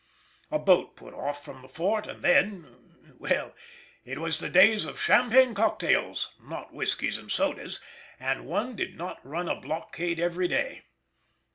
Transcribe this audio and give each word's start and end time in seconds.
A 0.49 0.57
boat 0.57 0.95
put 0.95 1.13
off 1.13 1.45
from 1.45 1.61
the 1.61 1.69
fort 1.69 2.07
and 2.07 2.23
then,—well, 2.23 3.53
it 4.03 4.17
was 4.17 4.39
the 4.39 4.49
days 4.49 4.83
of 4.83 4.99
champagne 4.99 5.53
cocktails, 5.53 6.31
not 6.41 6.73
whiskies 6.73 7.19
and 7.19 7.31
sodas—and 7.31 8.47
one 8.47 8.75
did 8.75 8.97
not 8.97 9.23
run 9.23 9.47
a 9.47 9.61
blockade 9.61 10.19
every 10.19 10.47
day. 10.47 10.85